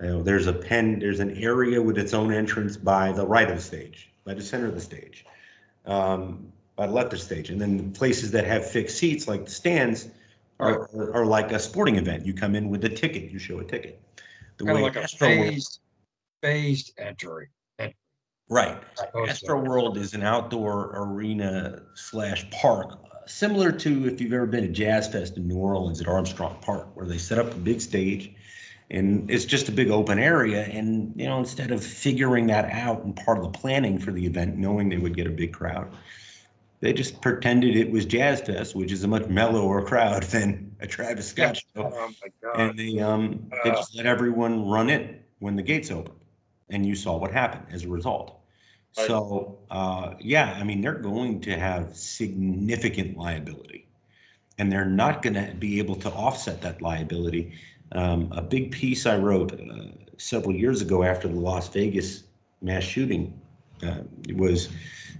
[0.00, 3.48] You know, there's a pen, there's an area with its own entrance by the right
[3.48, 5.24] of the stage, by the center of the stage,
[5.86, 7.50] um, by the left of the stage.
[7.50, 10.08] And then the places that have fixed seats, like the stands,
[10.60, 12.26] are, are, are like a sporting event.
[12.26, 14.00] You come in with a ticket, you show a ticket.
[14.58, 15.80] The Kind way like a Astro World- phased,
[16.42, 17.48] phased entry.
[18.50, 18.76] Right.
[19.26, 24.68] Astro World is an outdoor arena slash park, similar to if you've ever been to
[24.68, 28.34] Jazz Fest in New Orleans at Armstrong Park, where they set up a big stage
[28.90, 30.64] and it's just a big open area.
[30.64, 34.24] And, you know, instead of figuring that out and part of the planning for the
[34.26, 35.90] event, knowing they would get a big crowd,
[36.80, 40.86] they just pretended it was Jazz Fest, which is a much mellower crowd than a
[40.86, 42.60] Travis Scott show Oh my God.
[42.60, 43.74] and they um they Uh.
[43.74, 46.18] just let everyone run in when the gates opened
[46.70, 48.40] and you saw what happened as a result
[48.96, 49.06] Right.
[49.08, 53.88] so uh yeah i mean they're going to have significant liability
[54.58, 57.52] and they're not going to be able to offset that liability
[57.94, 59.84] um, a big piece i wrote uh,
[60.16, 62.24] several years ago after the las vegas
[62.62, 63.38] mass shooting
[63.82, 63.98] uh,
[64.34, 64.68] was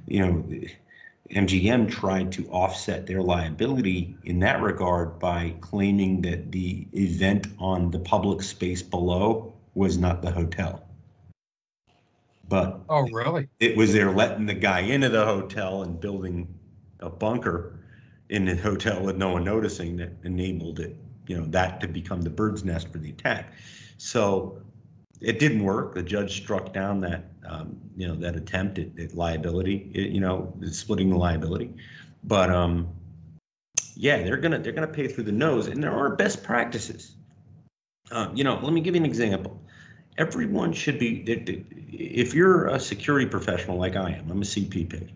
[0.06, 0.44] you know
[1.30, 7.90] MGM tried to offset their liability in that regard by claiming that the event on
[7.90, 10.86] the public space below was not the hotel.
[12.48, 13.48] But Oh, really?
[13.58, 16.46] it was there letting the guy into the hotel and building
[17.00, 17.80] a bunker
[18.28, 20.94] in the hotel with no one noticing that enabled it,
[21.26, 23.52] you know, that to become the bird's nest for the attack.
[23.98, 24.60] So
[25.20, 25.94] it didn't work.
[25.94, 30.20] The judge struck down that, um, you know, that attempt at, at liability, it- you
[30.20, 31.74] know, splitting the liability.
[32.24, 32.88] But, um,
[33.96, 37.16] yeah, they're gonna, they're gonna pay through the nose and there are best practices.
[38.12, 39.60] Um, you know, let me give you an example.
[40.18, 41.22] everyone should be.
[41.92, 45.10] If you're a security professional like I am, I'm a CPP,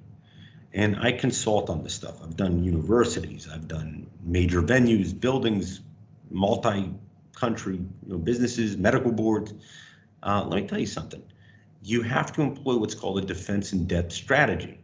[0.75, 2.17] and I consult on this stuff.
[2.23, 5.81] I've done universities, I've done major venues, buildings,
[6.31, 9.55] multi-country you know, businesses, medical boards.
[10.23, 11.23] Uh, let me tell you something.
[11.83, 14.79] You have to employ what's called a defense in depth strategy.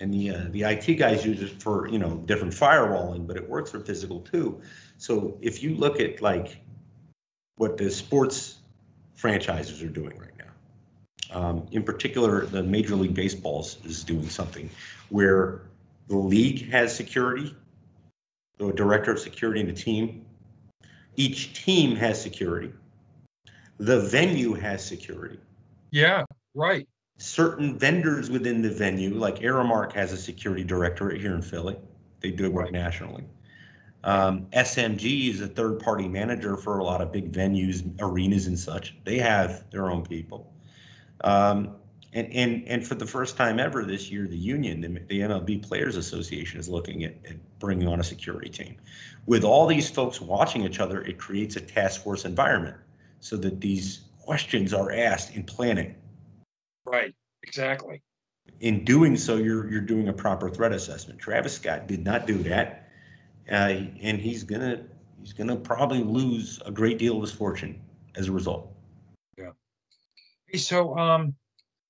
[0.00, 3.48] And the uh, the IT guys use it for you know different firewalling, but it
[3.48, 4.60] works for physical too.
[4.98, 6.60] So if you look at like
[7.56, 8.58] what the sports
[9.14, 10.44] franchises are doing right now,
[11.34, 14.68] um, in particular, the Major League Baseballs is doing something
[15.10, 15.62] where
[16.08, 17.54] the league has security,
[18.58, 20.23] the director of security in the team.
[21.16, 22.72] Each team has security.
[23.78, 25.38] The venue has security.
[25.90, 26.24] Yeah,
[26.54, 26.88] right.
[27.18, 31.76] Certain vendors within the venue, like Aramark has a security directorate here in Philly.
[32.20, 32.72] They do work right.
[32.72, 33.24] nationally.
[34.02, 38.58] Um, SMG is a third party manager for a lot of big venues, arenas, and
[38.58, 38.96] such.
[39.04, 40.52] They have their own people.
[41.22, 41.76] Um,
[42.14, 45.66] and, and, and for the first time ever this year, the union, the, the MLB
[45.66, 48.76] Players Association, is looking at, at bringing on a security team.
[49.26, 52.76] With all these folks watching each other, it creates a task force environment
[53.18, 55.96] so that these questions are asked in planning.
[56.86, 58.00] Right, exactly.
[58.60, 61.18] In doing so, you're you're doing a proper threat assessment.
[61.18, 62.88] Travis Scott did not do that,
[63.50, 64.84] uh, and he's gonna
[65.18, 67.80] he's gonna probably lose a great deal of his fortune
[68.14, 68.70] as a result.
[69.38, 69.50] Yeah.
[70.54, 71.34] So um,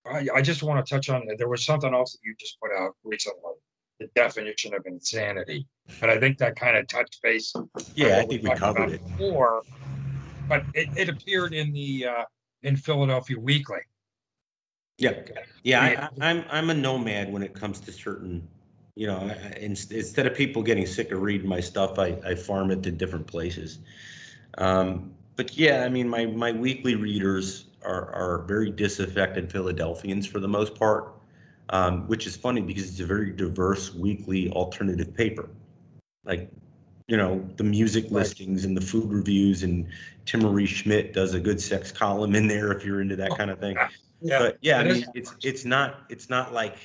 [0.06, 2.70] I, I just want to touch on there was something else that you just put
[2.76, 3.52] out recently,
[4.00, 5.66] the definition of insanity,
[6.02, 7.54] and I think that kind of touched base.
[7.94, 9.62] Yeah, I think we covered it before,
[10.48, 12.24] but it, it appeared in the uh,
[12.62, 13.80] in Philadelphia Weekly.
[14.98, 15.14] Yeah,
[15.62, 18.46] yeah, I, I'm I'm a nomad when it comes to certain
[18.96, 22.82] you know, instead of people getting sick of reading my stuff, I, I farm it
[22.84, 23.80] to different places.
[24.58, 30.40] Um, but yeah, I mean, my, my weekly readers are, are very disaffected Philadelphians for
[30.40, 31.14] the most part,
[31.70, 35.48] um, which is funny because it's a very diverse weekly alternative paper.
[36.24, 36.50] Like,
[37.06, 39.86] you know, the music listings and the food reviews, and
[40.24, 43.58] Timaree Schmit does a good sex column in there if you're into that kind of
[43.58, 43.76] thing.
[44.20, 46.76] Yeah, but yeah, I mean, it's it's not it's not like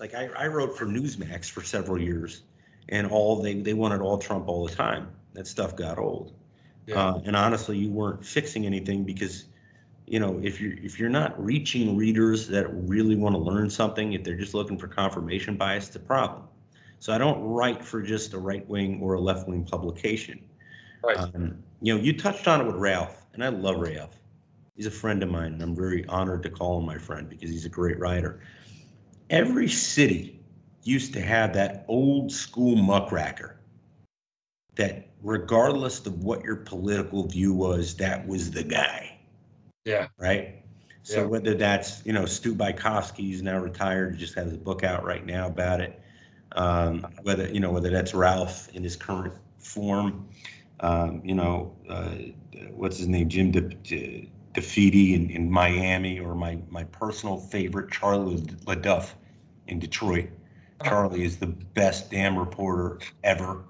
[0.00, 2.42] like I, I wrote for Newsmax for several years,
[2.88, 5.08] and all they they wanted all Trump all the time.
[5.34, 6.32] That stuff got old.
[6.86, 6.96] Yeah.
[6.96, 9.44] Uh, and honestly, you weren't fixing anything because,
[10.10, 14.12] you know, if you're if you're not reaching readers that really want to learn something,
[14.12, 16.42] if they're just looking for confirmation bias, it's a problem.
[16.98, 20.44] So I don't write for just a right wing or a left wing publication.
[21.02, 21.16] Right.
[21.16, 24.20] Um, you know, you touched on it with Ralph, and I love Ralph.
[24.76, 27.48] He's a friend of mine, and I'm very honored to call him my friend because
[27.48, 28.40] he's a great writer
[29.30, 30.40] every city
[30.82, 33.56] used to have that old school muckraker
[34.74, 39.19] that regardless of what your political view was, that was the guy.
[39.84, 40.08] Yeah.
[40.18, 40.64] Right.
[41.02, 41.26] So yeah.
[41.26, 45.24] whether that's, you know, Stu Bykofsky is now retired, just has a book out right
[45.24, 46.00] now about it.
[46.52, 50.28] Um, whether, you know, whether that's Ralph in his current form,
[50.80, 52.14] um, you know, uh,
[52.70, 58.36] what's his name, Jim De, De, in, in Miami, or my, my personal favorite, Charlie
[58.66, 59.14] LeDuff
[59.68, 60.28] in Detroit.
[60.84, 63.64] Charlie is the best damn reporter ever.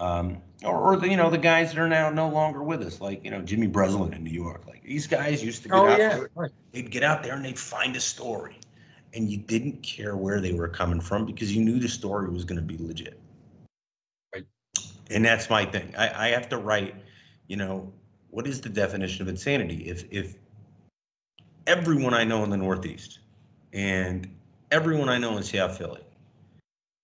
[0.00, 3.00] Um, or, or the, you know the guys that are now no longer with us,
[3.00, 4.66] like you know Jimmy Breslin in New York.
[4.66, 6.24] Like these guys used to get oh, out yeah.
[6.36, 8.56] there, they'd get out there and they'd find a story,
[9.12, 12.44] and you didn't care where they were coming from because you knew the story was
[12.44, 13.20] going to be legit.
[14.34, 14.46] Right.
[15.10, 15.94] And that's my thing.
[15.96, 16.94] I, I have to write.
[17.48, 17.92] You know,
[18.30, 19.86] what is the definition of insanity?
[19.86, 20.36] If if
[21.66, 23.18] everyone I know in the Northeast,
[23.74, 24.26] and
[24.70, 26.02] everyone I know in South Philly,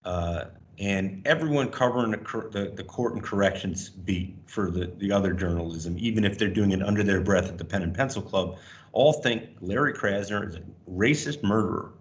[0.04, 0.46] uh,
[0.78, 5.96] and everyone covering the, the, the, court and corrections beat for the, the other journalism,
[5.98, 8.58] even if they're doing it under their breath at the Pen and Pencil Club,
[8.92, 11.92] all think Larry Krasner is a racist murderer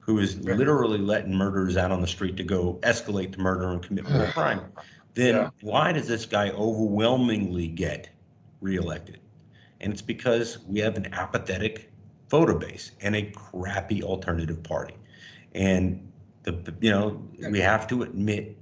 [0.00, 3.82] who is literally letting murderers out on the street to go escalate the murder and
[3.82, 4.60] commit more crime.
[5.14, 5.50] Then yeah.
[5.60, 8.10] why does this guy overwhelmingly get
[8.60, 9.20] reelected?
[9.80, 11.92] And it's because we have an apathetic
[12.28, 14.96] voter base and a crappy alternative party.
[15.54, 16.11] And
[16.44, 18.56] the you know we have to admit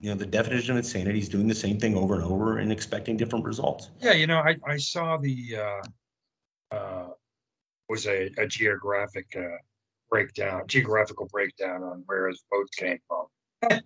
[0.00, 2.72] you know the definition of insanity is doing the same thing over and over and
[2.72, 3.90] expecting different results.
[4.00, 7.08] Yeah, you know, I I saw the uh, uh,
[7.88, 9.58] was a, a geographic uh,
[10.10, 13.80] breakdown, geographical breakdown on where his votes came from.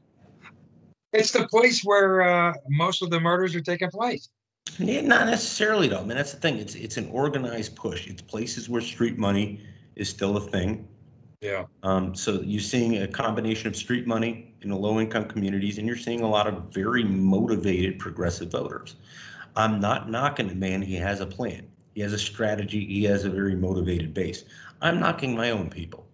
[1.12, 4.28] it's the place where uh, most of the murders are taking place.
[4.78, 6.00] Yeah, not necessarily though.
[6.00, 6.58] I mean, that's the thing.
[6.58, 8.06] It's it's an organized push.
[8.06, 9.60] It's places where street money
[9.96, 10.88] is still a thing.
[11.44, 11.66] Yeah.
[11.82, 15.94] Um, so you're seeing a combination of street money in the low-income communities, and you're
[15.94, 18.96] seeing a lot of very motivated progressive voters.
[19.54, 21.66] I'm not knocking the man; he has a plan.
[21.94, 22.86] He has a strategy.
[22.86, 24.46] He has a very motivated base.
[24.80, 26.06] I'm knocking my own people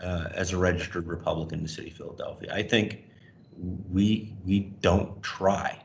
[0.00, 2.50] uh, as a registered Republican in the city of Philadelphia.
[2.54, 3.04] I think
[3.92, 5.78] we we don't try.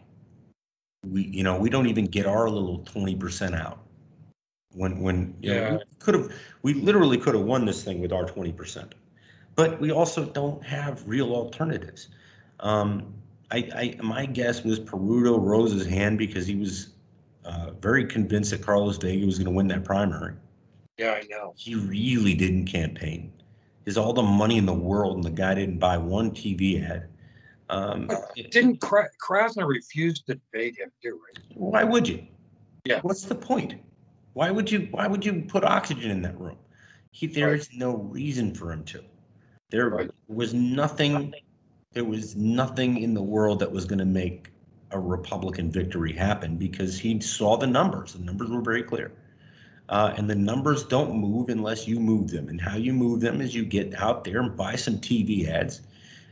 [1.06, 3.80] We you know we don't even get our little twenty percent out.
[4.74, 5.80] When when Yeah.
[6.00, 8.96] could have we literally could have won this thing with our twenty percent,
[9.56, 12.10] but we also don't have real alternatives.
[12.62, 13.14] Um,
[13.52, 16.90] I, I my guess was Peruto rose his hand because he was
[17.44, 20.36] uh, very convinced that Carlos Vega was going to win that primary.
[20.98, 21.54] Yeah, I know.
[21.58, 23.34] He really didn't campaign.
[23.84, 27.08] There's all the money in the world, and the guy didn't buy one TV ad.
[27.70, 31.44] Um, Didn't Kra- Krasner refuse to debate him too, right?
[31.56, 32.26] why would you?
[32.86, 33.00] Yeah.
[33.02, 33.76] What's the point?
[34.34, 34.88] Why would you?
[34.92, 36.58] Why would you put oxygen in that room?
[37.12, 39.04] He, there is no reason for him to.
[39.70, 40.10] There Right.
[40.28, 41.34] was nothing.
[41.94, 44.52] There was nothing in the world that was going to make
[44.92, 48.14] a Republican victory happen because he saw the numbers.
[48.14, 49.12] The numbers were very clear.
[49.90, 52.48] Uh, and the numbers don't move unless you move them.
[52.48, 55.82] And how you move them is you get out there and buy some TV ads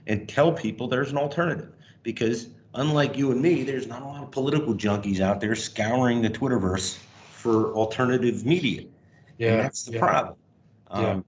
[0.08, 1.74] and tell people there's an alternative.
[2.04, 6.22] Because unlike you and me, there's not a lot of political junkies out there scouring
[6.22, 7.00] the Twitterverse
[7.40, 8.82] for alternative media.
[9.40, 10.00] And that's the yeah.
[10.00, 10.36] problem.
[10.92, 10.98] Yeah.
[10.98, 11.26] Um,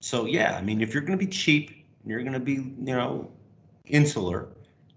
[0.00, 2.54] so yeah, I mean, if you're going to be cheap, and you're going to be,
[2.54, 3.30] you know,
[3.86, 4.48] insular.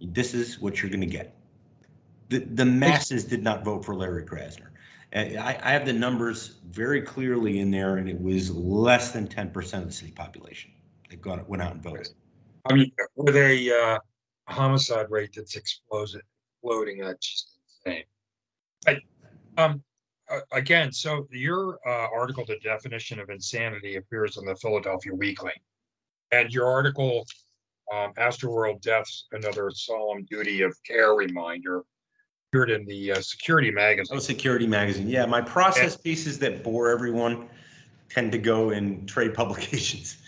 [0.01, 1.35] This is what you're going to get.
[2.29, 4.69] The the masses did not vote for Larry Krasner.
[5.13, 9.73] I, I have the numbers very clearly in there, and it was less than 10%
[9.77, 10.71] of the city population
[11.09, 12.09] that got went out and voted.
[12.69, 13.99] I mean, with a uh,
[14.51, 16.21] homicide rate that's explosive,
[16.61, 18.03] exploding, that's just insane.
[18.85, 18.97] But
[19.57, 19.83] um,
[20.31, 25.53] uh, again, so your uh, article, "The Definition of Insanity," appears in the Philadelphia Weekly,
[26.31, 27.25] and your article,
[27.93, 31.83] um, "Astroworld Deaths: Another Solemn Duty of Care Reminder,"
[32.49, 34.17] appeared in the uh, Security Magazine.
[34.17, 35.07] Oh, Security Magazine.
[35.07, 37.49] Yeah, my process pieces that bore everyone
[38.09, 40.17] tend to go in trade publications.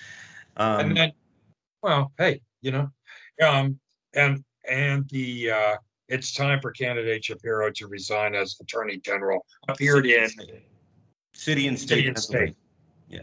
[0.60, 1.12] Um, and then
[1.84, 2.90] well hey you know
[3.44, 3.80] um
[4.16, 5.76] and and the uh
[6.10, 10.64] it's time for candidate shapiro to resign as attorney general appeared City in State.
[11.34, 11.90] City and State.
[11.90, 12.20] City and.
[12.20, 12.56] State.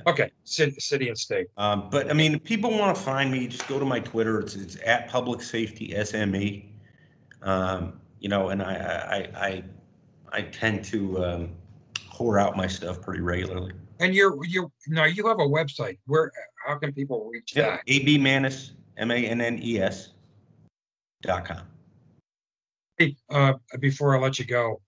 [0.06, 3.68] okay city, city and state Um, but I mean, people want to find me, just
[3.68, 4.40] go to my Twitter.
[4.40, 6.70] It's, it's at Public Safety SME.
[7.42, 9.64] Um, you know, and I, I, I,
[10.32, 11.50] I tend to, um,
[12.14, 13.72] whore out my stuff pretty regularly.
[14.00, 16.30] and you're you're now you have a website where
[16.64, 20.10] how can people reach Yeah, that AB Mannes, M A N N E S
[21.22, 21.62] dot com.
[22.98, 24.80] Hey uh before i let you go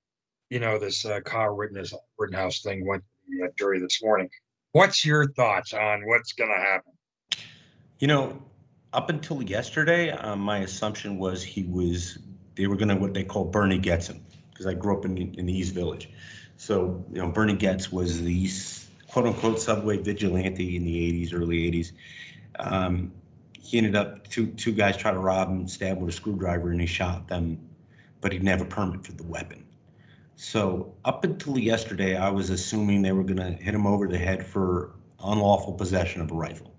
[0.48, 4.28] you know this uh kyle rittenhouse rittenhouse thing went to the uh, jury this morning
[4.72, 6.92] what's your thoughts on what's going to happen
[7.98, 8.42] You know,
[8.92, 12.18] up until yesterday, um, my assumption was he was,
[12.54, 15.46] they were gonna, what they call Bernie Goetz him, because I grew up in, in
[15.46, 16.11] the East Village.
[16.59, 21.32] So, you know, Bernie Goetz was the s- quote unquote subway vigilante in the eighties,
[21.32, 21.92] early eighties.
[22.59, 23.12] Um,
[23.59, 26.80] he ended up, two, two guys tried to rob him, stab with a screwdriver and
[26.80, 27.59] he shot them,
[28.20, 29.64] but he didn't have a permit for the weapon.
[30.36, 34.46] So up until yesterday, I was assuming they were gonna hit him over the head
[34.46, 34.92] for
[35.24, 36.72] unlawful possession of a rifle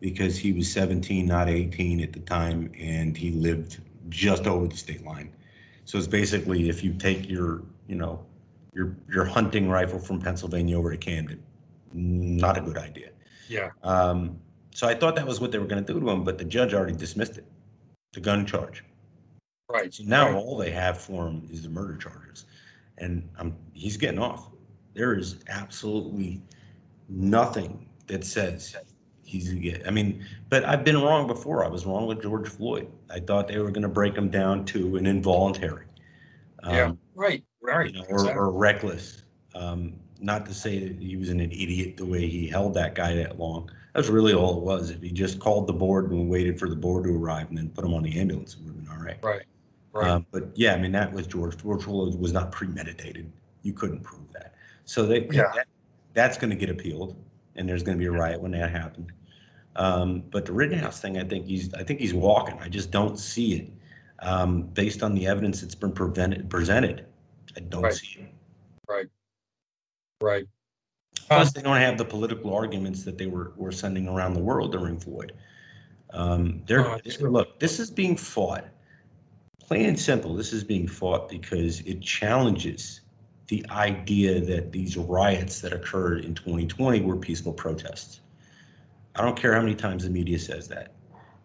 [0.00, 4.76] because he was 17, not 18 at the time, and he lived just over the
[4.76, 5.34] state line.
[5.84, 8.24] So it's basically if you take your, you know,
[8.74, 11.42] your your hunting rifle from Pennsylvania over to Camden,
[11.92, 13.10] not a good idea.
[13.48, 14.40] yeah Um,
[14.74, 16.44] so I thought that was what they were going to do to him, but the
[16.44, 17.46] judge already dismissed it,
[18.12, 18.84] the gun charge.
[19.70, 20.34] Right So now right.
[20.34, 22.44] all they have for him is the murder charges,
[22.98, 24.50] and um, he's getting off.
[24.94, 26.40] There is absolutely
[27.08, 28.76] nothing that says
[29.24, 29.86] he's gonna get.
[29.86, 31.64] I mean, but I've been wrong before.
[31.64, 32.88] I was wrong with George Floyd.
[33.10, 35.86] I thought they were going to break him down to an involuntary,
[36.66, 36.86] Yeah.
[36.86, 38.34] um, right right you know, or, exactly.
[38.40, 39.22] or reckless.
[39.54, 43.14] Um, not to say that he was an idiot the way he held that guy
[43.16, 43.70] that long.
[43.94, 44.90] That's really all it was.
[44.90, 47.68] If he just called the board and waited for the board to arrive and then
[47.70, 49.18] put him on the ambulance, it would have been all right.
[49.22, 49.42] right
[49.94, 51.56] right Um, but yeah, I mean, that was George.
[51.56, 53.30] George Floyd was not premeditated.
[53.62, 54.54] You couldn't prove that.
[54.84, 55.52] So they, Yeah.
[55.54, 55.66] that,
[56.12, 57.16] that's going to get appealed,
[57.56, 59.10] and there's going to be a riot when that happens.
[59.76, 62.58] Um, but the Rittenhouse thing, I think he's, I think he's walking.
[62.60, 63.70] I just don't see it.
[64.20, 67.06] Um, based on the evidence that's been prevented, presented,
[67.56, 67.94] I don't Right.
[67.94, 68.34] see it.
[68.88, 69.06] right
[70.20, 70.46] Right.
[71.28, 74.72] Plus, they don't have the political arguments that they were, were sending around the world
[74.72, 75.32] during Floyd.
[76.10, 77.30] Um, they're, Oh, true.
[77.30, 78.64] look, this is being fought.
[79.66, 83.00] Plain and simple, this is being fought because it challenges
[83.48, 88.20] the idea that these riots that occurred in 2020 were peaceful protests.
[89.16, 90.92] I don't care how many times the media says that.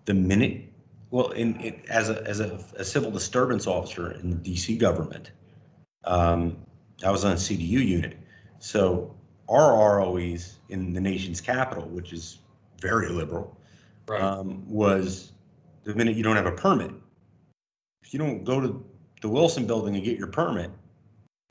[0.05, 0.63] The minute,
[1.11, 5.31] well, in, as a as a, a civil disturbance officer in the DC government,
[6.05, 6.57] um,
[7.05, 8.17] I was on a CDU unit.
[8.59, 9.15] So
[9.47, 12.39] our ROEs in the nation's capital, which is
[12.81, 13.55] very liberal,
[14.07, 14.21] Right.
[14.21, 15.33] um, was
[15.83, 16.91] the minute you don't have a permit.
[18.03, 18.85] If you don't go to
[19.21, 20.71] the Wilson Building and get your permit,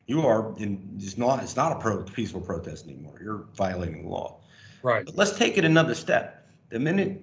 [0.06, 3.20] you are in, it's not, it's not a pro, peaceful protest anymore.
[3.22, 4.40] You're violating the law.
[4.82, 5.04] right.
[5.04, 6.48] But let's take it another step.
[6.70, 7.22] The minute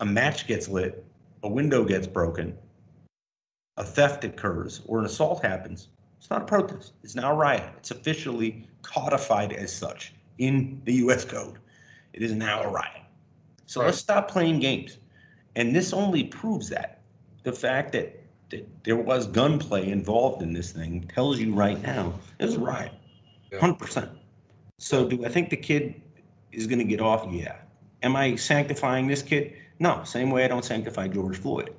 [0.00, 1.04] a match gets lit,
[1.42, 2.56] a window gets broken,
[3.76, 5.88] a theft occurs, or an assault happens,
[6.18, 6.94] it's not a protest.
[7.04, 7.72] It's now a riot.
[7.76, 11.58] It's officially codified as such in the US code.
[12.12, 13.02] It is now a riot.
[13.66, 14.98] So let's stop playing games.
[15.54, 17.02] And this only proves that.
[17.42, 22.14] The fact that, that there was gunplay involved in this thing tells you right now
[22.38, 22.92] it was a riot.
[23.52, 23.58] Yeah.
[23.58, 24.08] 100%.
[24.78, 26.00] So do I think the kid
[26.52, 27.26] is going to get off?
[27.30, 27.56] Yeah.
[28.02, 29.54] Am I sanctifying this kid?
[29.78, 30.04] No.
[30.04, 31.74] Same way I don't sanctify George Floyd.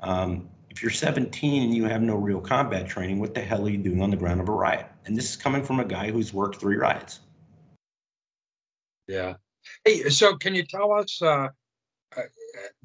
[0.00, 3.70] Um, if you're 17 and you have no real combat training, what the hell are
[3.70, 4.86] you doing on the ground of a riot?
[5.06, 7.20] And this is coming from a guy who's worked three riots.
[9.08, 9.34] Yeah.
[9.84, 11.48] Hey, so can you tell us, uh,
[12.16, 12.22] uh,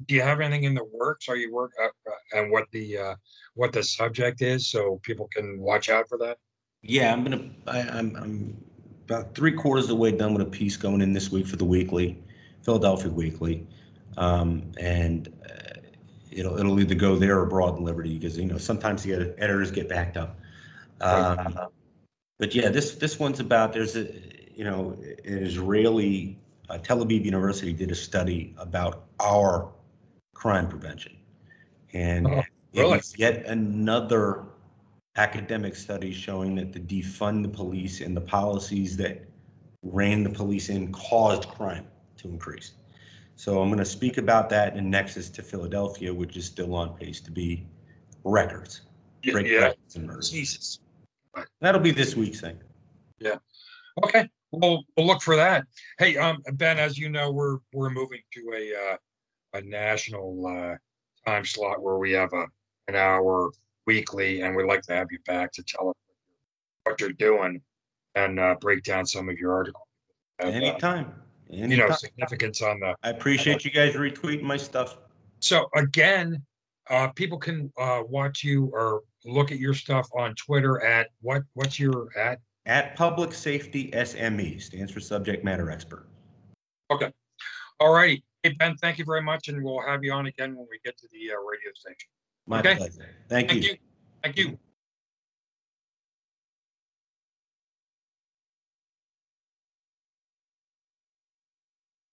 [0.06, 1.28] do you have anything in the works?
[1.28, 3.14] Are you work, uh, uh, and what the, uh,
[3.54, 6.38] what the subject is so people can watch out for that?
[6.82, 7.48] Yeah, I'm gonna.
[7.68, 8.64] I, I'm I'm
[9.04, 11.56] about three quarters of the way done with a piece going in this week for
[11.56, 12.20] the weekly,
[12.62, 13.66] Philadelphia Weekly,
[14.16, 15.80] um, and uh,
[16.32, 19.70] it'll it'll either go there or Broad and Liberty because you know sometimes the editors
[19.70, 20.40] get backed up.
[21.00, 21.56] Um,
[22.38, 24.12] but yeah, this this one's about there's a
[24.52, 26.36] you know an Israeli
[26.72, 29.70] uh, Tel Aviv University did a study about our
[30.34, 31.16] crime prevention,
[31.92, 32.42] and Oh,
[32.72, 32.96] it really?
[32.96, 34.44] was yet another
[35.16, 39.22] academic study showing that the defund the police and the policies that
[39.82, 42.72] ran the police in caused crime to increase.
[43.36, 46.96] So I'm going to speak about that in Nexus to Philadelphia, which is still on
[46.96, 47.66] pace to be
[48.24, 48.82] records.
[49.30, 50.30] break Yeah, records.
[50.30, 50.78] Jesus.
[51.60, 52.58] That'll be this week's thing.
[53.18, 53.36] Yeah.
[54.04, 55.64] Okay, we'll, we'll look for that.
[55.98, 58.96] Hey, um, Ben, as you know, we're, we're moving to a, uh,
[59.54, 60.76] a national, uh,
[61.28, 62.46] time slot where we have a,
[62.88, 63.50] an hour
[63.86, 65.94] weekly and we'd like to have you back to tell us
[66.84, 67.60] what you're doing
[68.14, 69.86] and, uh, break down some of your articles.
[70.38, 71.14] And, uh, Anytime.
[71.48, 74.96] You know, significance on the, I appreciate you guys retweeting my stuff.
[75.40, 76.42] so again,
[76.88, 81.42] uh, people can, uh, watch you or look at your stuff on Twitter at what,
[81.52, 82.38] what's your at?
[82.66, 86.06] At Public Safety SME, stands for Subject Matter Expert.
[86.90, 87.10] Okay.
[87.80, 88.22] All righty.
[88.44, 90.96] Hey, Ben, thank you very much, and we'll have you on again when we get
[90.98, 92.08] to the uh, radio station.
[92.46, 92.76] My Okay.
[92.76, 93.08] pleasure.
[93.28, 93.70] Thank Thank you.
[93.70, 93.76] you.
[94.22, 94.58] Thank you.